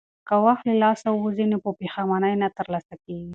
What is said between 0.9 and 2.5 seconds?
ووځي نو په پښېمانۍ نه